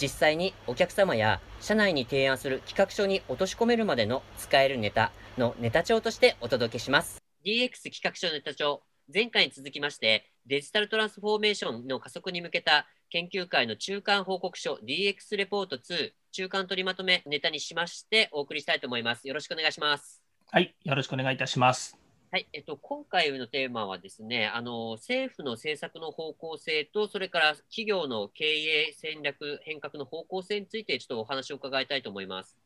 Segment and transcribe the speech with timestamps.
[0.00, 7.22] 実際にお客様や社内に提案する企画書に落とし込めるまでの使えるネタのネタ帳としてお届けします。
[7.44, 8.82] DX 企画書ネタ帳、
[9.12, 19.26] 前回に続きましてデジタルトランスフォーメーションの加速に向けた研究会の中間報告書 DX レポート2中間取りまとめネタにしましてお送りしたいと思います。
[19.26, 20.22] よろしくお願いします。
[20.50, 22.05] はい、よろしくお願いいたします。
[22.30, 32.65] はい、えっと、今回のテーマはですね、あの政府の政策の方向性と、それから企業の経営戦略変革の方向性について、ちょっとお話を伺いたいと思います。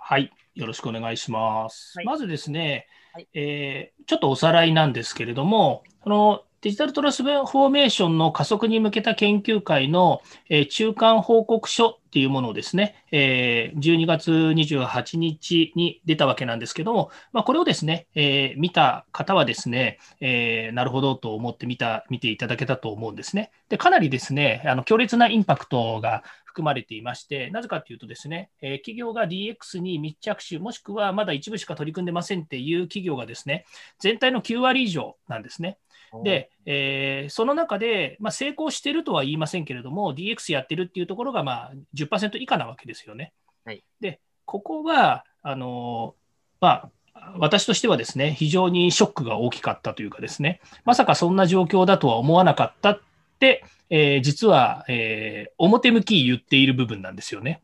[0.00, 1.92] はい、よろしくお願いします。
[1.96, 23.52] はい、まずですね、はい、えー、ちょっとおさらいなんですけれども、このデジタルトランスフォーメーションの加速に向けた研究会の、えー、中間報告書っていうものをですね、えー、12月28日に出たわけなんですけども、まあ、これをですね、えー、見た方はですね、えー、なるほどと思って見た、見ていただけたと思うんですね。
[23.68, 26.24] で、かなりですね、あの強烈なインパクトが
[26.56, 33.66] 含まれていまして、なぜかというとですね、え企業が DX に密着し、もしくはまだ一部しか取り組んでませんっていう企業がですね、
[33.98, 35.76] 全体の9割以上なんですね。
[36.24, 43.34] で、えー、その中で、まあ、成功してるとは言いませんけれども、DX やってるっていうところが、まあ10%以下なわけですよね。
[43.66, 46.14] はい、で、ここは、あの
[46.60, 53.00] まあ、私としてはですね、非常にショックが大きかったというかですね、まさかそんな状況だとは思わなかったっ
[53.38, 57.62] て、えー、実は、えー、表向き言っている部分なんですよね。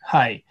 [0.00, 0.44] はい。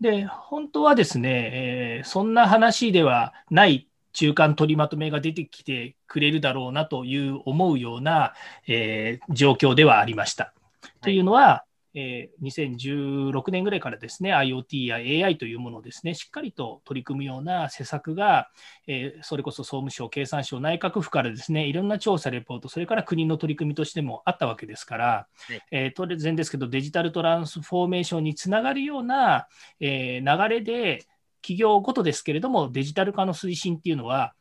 [0.00, 8.34] で、本当はですね、えー、そんな話ではない中間取りまとめが出てきてくれるだろうなという思うような、
[8.66, 10.52] えー、状況ではありました。
[11.00, 11.64] というのは、
[11.94, 18.48] えー、2016年ぐらいからですね、IoT や AI というものをですね、しっかりと取り組むような施策が、
[18.86, 29.48] えー、それこそ総務省、経産省、内閣府からですね、いろんな調査、レポート、それから国の取り組みとしてもあったわけですから、はい、えー、当然ですけど、デジタルトランスフォーメーションにつながるような、
[29.80, 31.04] え流れで、
[31.42, 34.32] 企業ごとですけれども、デジタル化の推進っていうのは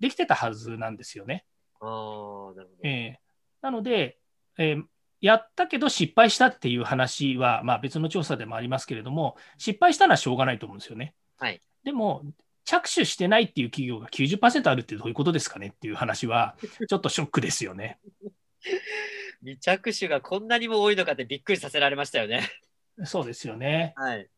[0.00, 1.44] できてたはずなんですよね。
[1.80, 1.84] あ
[2.56, 3.18] なるほどえー、
[3.60, 4.18] なので、
[4.56, 4.84] えー、
[5.24, 11.14] やったけど失敗したっていう話は、まあ、別の調査でもありますけれども、失敗したのはしょうがないと思うんですよね。
[11.38, 12.22] はい、でも、
[12.66, 16.56] 着手してないっていう企業が90%あるってどういうことですかねっていう話は、
[16.88, 17.98] ちょっとショックですよね。
[19.40, 22.46] 未着手がこんなにも多いのかってびっくりさせられましたよね。
[23.04, 23.94] そうですよね。
[23.96, 24.28] はい。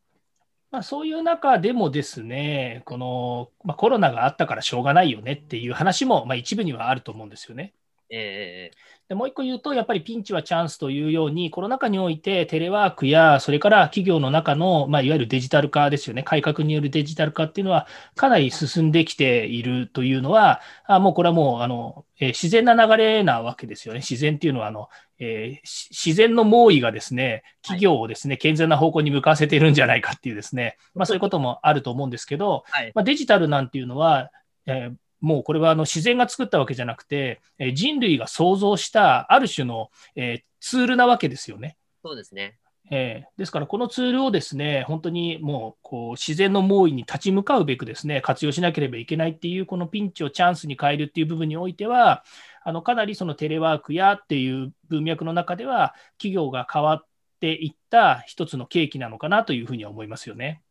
[0.71, 7.73] まあ、そういう中でもですね、この、まあ、コロナがあったからしょうがないよねっていう話も、まあ、一部にはあると思うんですよね。
[8.09, 23.99] えー、でもう一個言うと、やっぱりピンチはチャンスというように、コロナ禍においてテレワークや、それから企業の中の、まあ、いわゆるデジタル化ですよね、改革によるデジタル化っていうのは、かなり進んできているというのは、あもうこれはもうあの、えー、自然な流れなわけですよね。
[23.99, 34.31] 自然っていうのはあの、えー、自然の猛威がですね、企業をですね、健全な方向に向かわせているんじゃないかっていうですね、まあ、そういうこともあると思うんですけど、はい、まあ、デジタルなんていうのは、
[34.65, 41.77] えーもうこれはあの自然が作ったわけじゃなくて、え人類が創造したある種の、えツールなわけですよね。
[42.03, 42.57] そうですね。
[42.89, 52.23] えー、ですから、このツールをですね、本当にもうこう自然の猛威に立ち向かうべくですね、活用しなければいけないっていう、このピンチをチャンスに変えるっていう部分においては、
[52.63, 57.05] あのかなりそのテレワークやっていう文脈の中では、企業が変わっ
[57.41, 60.61] ていった一つの契機なのかなというふうには思いますよね。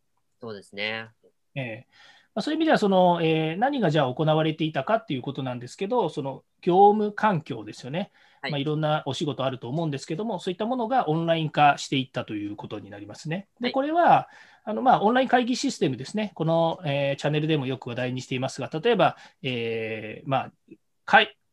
[0.41, 1.11] そうですね。
[1.55, 8.51] えーまあ、そういう意味ではその、えー、何がじゃあ行われていたかっていうことなんですけど、その業務環境ですよね、はい。
[8.53, 13.49] まあ、いろんなお仕事あると思うんですけども、そういったものがオンライン化していったということになりますね。
[13.59, 14.29] で、これは、
[14.65, 20.53] あのまあ、オンライン会議システムですね、この、えー、チャンネルでもよく話題にしていますが、例えば、えーまあ、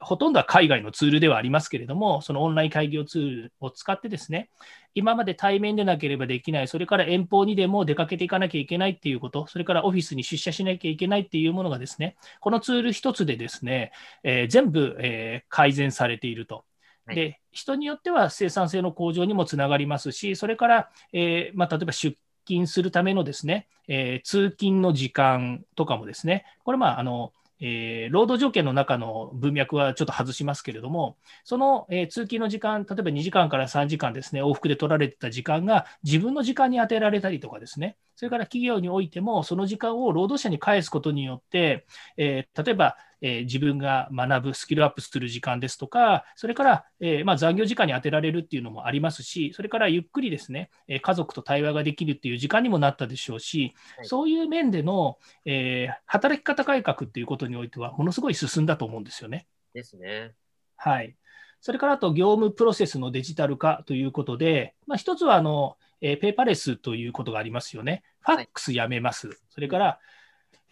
[0.03, 4.49] ほとんどは海外のツールではありますけれども、そのオンライン会議をツールを使ってですね、
[4.95, 13.91] 今まで対面でなければできない、それから遠方にでも出かけていかなきゃいけないっていうこと、それからオフィスに出社しなきゃいけないっていうものがですね、このツール一つでですね、
[14.23, 16.65] えー、全部、えー、改善されていると。
[17.07, 41.85] で、人によっては生産性の向上にもつながりますし、それから、えーまあ、例えば出勤するためのですね、えー、通勤の時間とかもですね、これ、まあ、あのえー、労働条件の中の文脈はちょっと外しますけれども、その、えー、通勤の時間、例えば2時間から3時間ですね、往復で取られてた時間が自分の時間に充てられたりとかですね、それから企業においても、その時間を労働者に返すことによって、
[42.17, 59.47] えー、例えば、えー、自分が学ぶ、スキルアップする時間ですとか、それから、えー、まあ、残業時間に充てられるっていうのもありますし、それからゆっくりですね、え家族と対話ができるっていう時間にもなったでしょうし、はい、そういう面での、え働き方改革っていうことにおいては、ものすごい進んだと思うんですよね。
[59.73, 60.33] ですね。
[60.75, 61.15] はい。
[61.61, 68.03] それからあと、業務プロセスのデジタル化ということで、まあ、一つはあの、えー、ペーパーレスということがありますよね。
[68.19, 69.27] ファックスやめます。
[69.29, 69.99] はい、それから、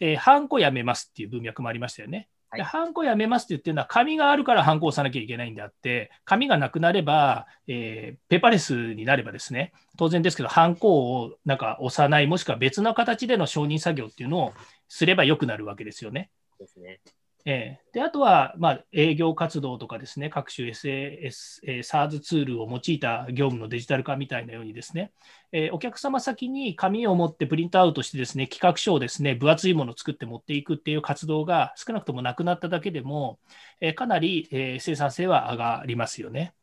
[0.00, 2.28] えー、ハンコやめますっていう文脈もありましたよね。
[2.52, 14.54] はい、ハンコやめますって言ってるのは、紙があるからハンコを押さなきゃいけないんであって、紙がなくなれば、えー、ペーパーレスになればですね、当然ですけど、ハンコをなんか押さない、もしくは別の形での承認作業っていうのを
[14.86, 16.30] すればよくなるわけですよね。
[16.58, 17.00] ですね。
[17.44, 25.12] えー、であとは、まあ、営業活動とかですね、各種 SAS、えー、SARS ツールを用いた業務のデジタル化みたいなようにですね、
[25.50, 33.40] えー、お客様先に紙を持ってプリントアウトしてですね、企画書をですね、分厚いものを作って持っていくっていう活動が少なくともなくなっただけでも、
[33.80, 36.54] えー、かなり、えー、生産性は上がりますよね。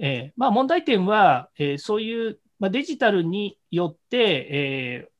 [0.00, 5.10] えーまあ、問題点は、えー、そういう、まあ、デジタルによって、えー、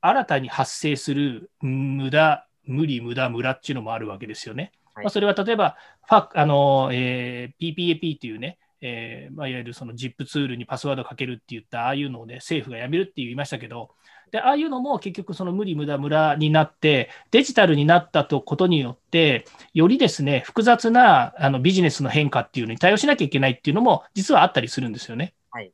[0.00, 4.72] 新たに発生する無駄無理、無駄、無駄っていうのもあるわけですよね。
[4.94, 5.76] はい、まあ、それは例えば、
[6.08, 13.90] ファあのえー、PPAP っていうね、えーまあ、いわゆるその ZIP ツールにパスワードかけるって言った、ああいうのをね、政府がやめるって言いましたけど、
[14.30, 25.34] でああいうのも結局、その無理、無駄、無駄になって、デジタルになったとことによって、よりですね、複雑なあのビジネスの変化っていうのに対応しなきゃいけないっていうのも、実はあったりするんですよね。
[25.50, 25.72] はい、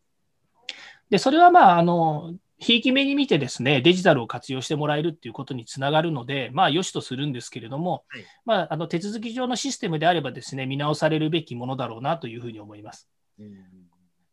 [1.11, 13.09] でそれはまああのひいき目に見てですね、デジタルを活用してもらえるっていうことにつながるので、まあ、良しとするんですけれども、はい、まあ、あの手続き上のシステムであればですね、見直されるべきものだろうなというふうに思います。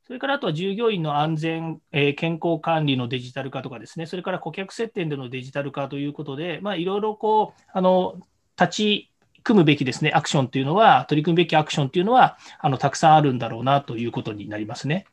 [0.05, 8.19] それからあとは従業員の安全、えー、健康管理のデジタル化とかですね、それから顧客接点でのデジタル化ということで、まあ、いろいろこう、あの、
[8.59, 9.11] 立ち
[9.43, 15.05] 組むべきですね、アクションというのは、取り組むべきアクションというのは、あの、たくさんあるんだろうなということになりますね。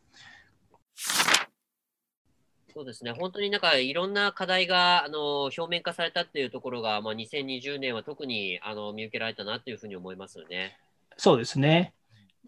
[2.73, 10.79] そうですね、本当になんかいろんな課題があの表面化されたっていうところが、まあ、2020年は特にあの見受けられたなというふうに思いますよね。
[11.17, 11.95] そうですね。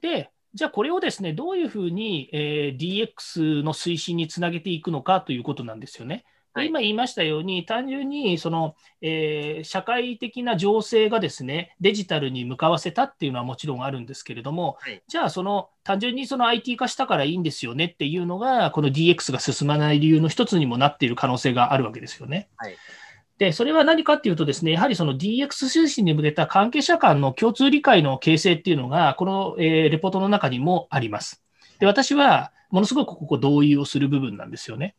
[0.00, 6.24] で、じゃあこれをですね、どういうふうに、えー、DX の推進につなげていくのかということなんですよね。
[6.54, 22.49] はい、今言いましたように、単純にその、えー、社会的な情勢がですねデジタルに向かわせたっていうのはもちろんあるんですけれども、はい、じゃあ、その単純にその IT 化したからいいんですよねっていうのが、この DX が進まない理由の一つにもなっている可能性があるわけですよね。
[22.56, 22.76] はい
[23.38, 31.43] で、それは何かっていうとですね、やはりその DX 推進に向けた関係者間の共通理解の形成っていうのが、この、えー、レポートの中にもあります。
[31.81, 34.94] で、私はものすごくここ同意をする部分なんですよね。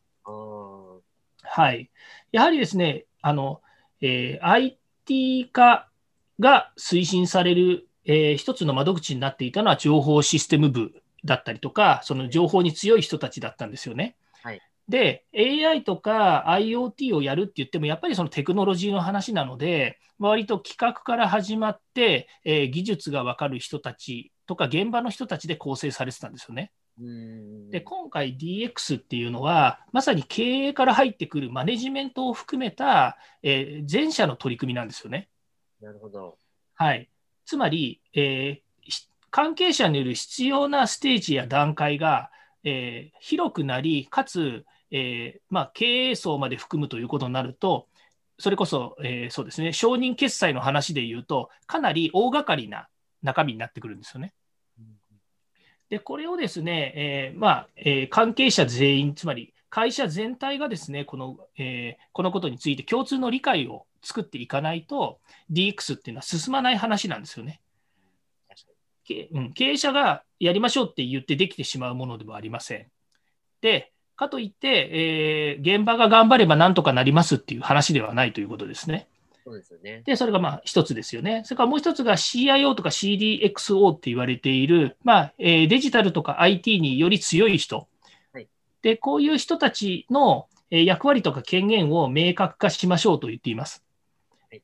[1.44, 1.90] はい。
[2.32, 3.62] やはりですね、あの、
[4.02, 5.90] えー、IT 化
[6.40, 10.94] が推進される、えー、一つの窓口になっていたのは情報システム部
[11.24, 14.16] だったりとか、その情報に強い人たちだったんですよね。
[14.42, 26.72] はい、で、AI とか IoT をやるって言っても、やっぱりそのテクノロジーの話なので、割と企画から始まって、えー、技術が分かる人たちとか、現場の人たちで構成されてたんですよね。
[26.98, 35.28] で今回 DX っていうのはまさに経営から入ってくるマネジメントを含めた、えー、全社の取り組みなんですよね。
[35.82, 36.38] なるほど。
[36.76, 37.10] はい。
[37.46, 42.30] つまり、えー、関係者による必要なステージや段階が、
[42.64, 47.88] えー、広くなり、かつ、えーまあ、経営層まで含むということになると、
[48.38, 52.88] それこそ、えー、そうですね、承認決済の話で言うと、かなり大掛かりな
[53.24, 54.34] 中身になってくるんですよね。
[55.90, 65.20] で、これをですね、えー、まあ、えー、関係者全員、つまり会社全体がですね、この、えー、このことについて共通の理解を作っていかないと、
[65.52, 67.62] DX っていうのは進まない話なんですよね。
[69.04, 72.88] けうん、経営者がやりましょうって言ってできてしまうものではありません。
[73.62, 79.08] で、かといって、えー、現場が頑張ればなんとかなりますっていう話ではないということですね。
[79.44, 80.04] そうですよね。
[80.06, 81.42] で、それがまあ一つですよね。
[81.44, 87.88] それからもう一つが CIO とか CDXO って言われている、まあ、えー、デジタルとか IT により強い人。
[88.32, 88.48] はい、
[88.82, 93.84] で、こういう人たちの役割とか権限を明確化しましょうと言っています。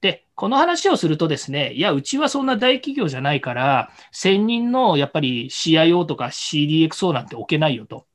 [0.01, 8.05] で、この話をするとですね、いや、うちはそんな大企業じゃないから、専任のやっぱり CIO とか CDXO なんて置けないよと。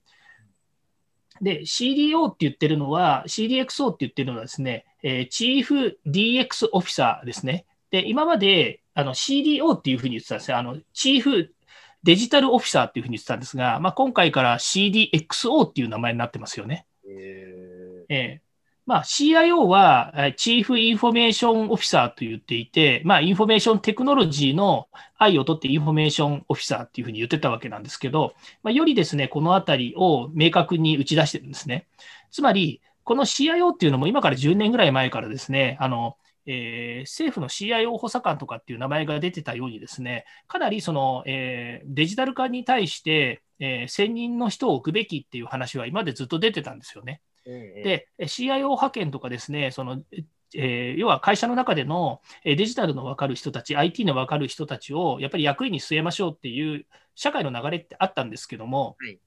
[1.40, 7.66] で、CDO って言ってるのは、CDXO って言ってるのはですね、えー、チーフ DX オフィサーですね。
[7.90, 10.58] で、今まであの CDO っていうふうに言ってたんですよ。
[10.58, 11.54] あの、チーフ
[12.02, 16.86] デジタルオフィサーっていうふうに言ってたんですが、まあ、今回から CDXO っていう名前になってますよね。
[17.06, 18.44] えー、えー
[18.86, 31.86] まあ、CIO は、 Chief Information Officer と言っていて、まあ、 Information Technology の I を取って Information Officer っていうふうに言ってたわけなんですけど、まあ、よりですね、このあたりを明確に打ち出してるんですね。
[32.30, 47.20] つまり、この CIO っていうのも今から10年ぐらい前からですね、あの、えー、政府の CIO 補佐官とかっていう名前が出てたようにですね、かなりその、えー、デジタル化に対して、えー、専任の人を置くべきっていう話は今までずっと出てたんですよね。
[47.44, 50.02] で、CIO 派遣とかですね、その
[50.56, 59.18] えー、要は会社の中でのデジタルの分かる人たち、IT の分かる人たちをやっぱり役員に据えましょうっていう社会の流れってあったんですけども、はい、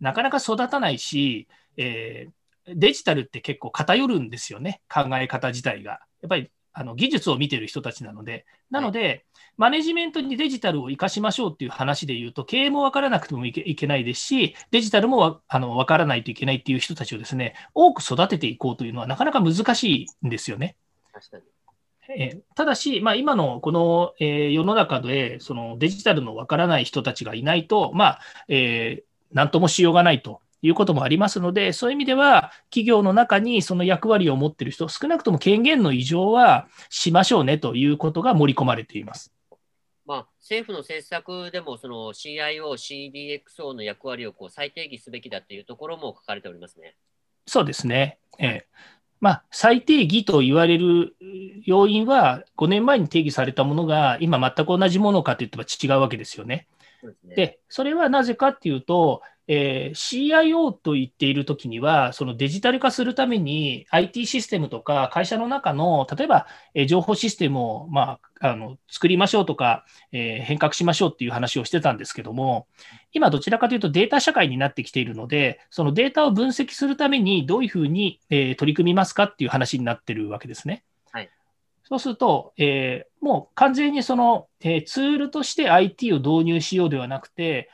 [0.00, 2.32] なかなか育たないし、えー、
[2.74, 6.00] デジタルって結構偏るんですよね、考え方自体が。
[6.20, 9.24] やっぱりあの技術を見てる人たちなので、なので、はい、
[9.56, 20.76] マネジメントにデジタルを生かしましょうっていう話で言うと、経営も分からなくてもいけないですし、デジタルもあの分からないといけないっていう人たちをですね、多く育てていこうというのはなかなか難しいんですよね。
[22.16, 39.32] えただし、まあ、今のこの、えー、世の中でそのデジタルの分からない人たちがいないと、まあえー、なんともしようがないということもありますので、そういう意味では、企業の中にその役割を持っている人、少なくとも権限の異常はしましょうねということが盛り込まれています。
[40.04, 46.96] まあ、政府の政策でもその CIO、CDXO の役割をこう再定義すべきだというところも書かれておりますね。
[47.46, 48.18] そうですね。
[48.38, 48.66] ええ
[49.20, 51.16] まあ、再定義と言われる
[51.64, 56.68] 要因は、5年前に定義されたものが今全く同じものかといっては違うわけですよね。
[57.24, 72.66] で、それはなぜかっていうと、えー、CIO と言っているときには、そのデジタル化するために IT システムとか会社の中の、例えば、えー、情報システムを、まあ、あの作りましょうとか、えー、変革しましょうっていう話をしてたんですけども、
[73.12, 80.84] 今どちらかというとデータ社会になってきているので、そのデータを分析するためにどういうふうに、えー、取り組みますかっていう話になってるわけですね。
[81.10, 81.30] はい、
[81.84, 87.70] そうすると、えー、もう完全にその、えー、ツールとして IT を導入しようではなくて、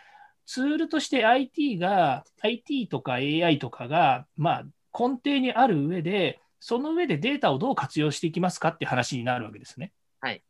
[0.47, 4.65] ツールとして IT が、IT とか AI とかが、まあ、
[4.99, 9.93] 根底にある上で、その上でデータをどう活用していきますかって話になるわけですね。
[10.21, 10.43] はい。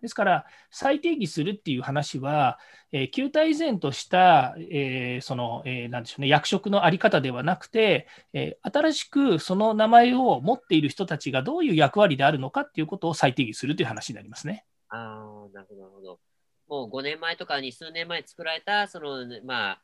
[0.00, 2.58] ですから、再定義するっていう話は、
[2.92, 14.64] えー、旧体依然とした、えー、その、えー、なんでしょうね、役職のあり方ではなくて、えー、新しくその名前を持っている人たちがどういう役割であるのかっていうことを再定義するという話になりますね。
[14.88, 16.20] ああ、なるほど、なるほど。
[16.68, 19.82] もう5年前とかに数年前作られた、その、まあ、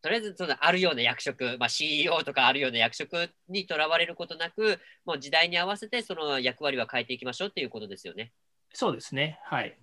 [0.00, 8.32] とりあえずそのあるような役職、まあ、CEO とかあるような役職にとらわれることなく、もう時代に合わせてその役割は変えていきましょうっていうことですよね。
[8.72, 9.40] そうですね。
[9.44, 9.76] はい。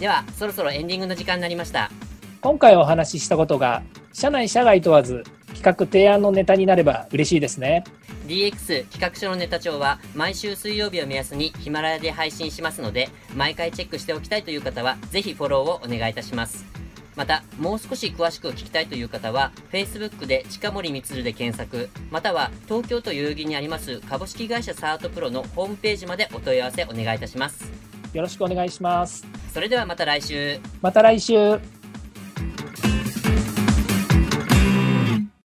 [0.00, 1.90] では、そろそろエンディングの時間になりました。
[2.40, 5.24] 今回お話ししたことが、社内社外問わず
[5.54, 7.84] 企画提案のネタになれば嬉しいですね。
[8.30, 16.64] DX 企画書のネタ帳は毎週水曜日を目安にヒマラヤで配信しますので、毎回チェックしておきたいという方は、ぜひフォローをお願いいたします。
[17.16, 27.68] また、もう少し詳しく聞きたいという方は、Facebook で近森光で検索、または東京都代々木にあります株式会社サートプロのホームページまでお問い合わせお願いいたします。
[28.12, 29.26] よろしくお願いします。
[29.52, 30.60] それではまた来週。
[30.80, 31.79] また来週。